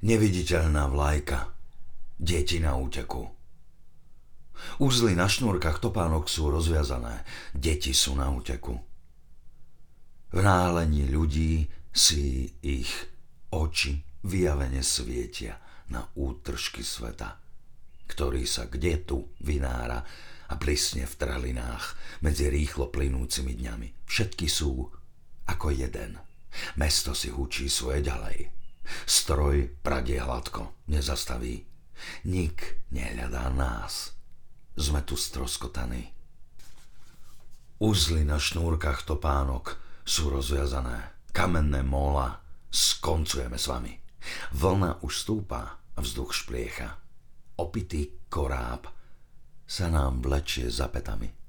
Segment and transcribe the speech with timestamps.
[0.00, 1.52] Neviditeľná vlajka.
[2.16, 3.20] Deti na úteku.
[4.80, 7.20] Uzly na šnúrkach topánok sú rozviazané.
[7.52, 8.80] Deti sú na úteku.
[10.32, 12.88] V náhlení ľudí si ich
[13.52, 15.60] oči vyjavene svietia
[15.92, 17.36] na útržky sveta,
[18.08, 20.00] ktorý sa kde tu vynára
[20.48, 21.84] a plisne v trhlinách
[22.24, 24.08] medzi rýchlo plynúcimi dňami.
[24.08, 24.88] Všetky sú
[25.44, 26.16] ako jeden.
[26.80, 28.59] Mesto si hučí svoje ďalej.
[29.08, 31.66] Stroj pradie hladko, nezastaví.
[32.26, 34.16] Nik nehľadá nás.
[34.76, 36.12] Sme tu stroskotaní.
[37.80, 41.16] Uzly na šnúrkach topánok sú rozviazané.
[41.32, 42.44] Kamenné mola.
[42.70, 43.96] Skoncujeme s vami.
[44.52, 47.00] Vlna už stúpa vzduch špliecha.
[47.56, 48.88] Opitý koráb
[49.64, 51.39] sa nám vlečie za petami.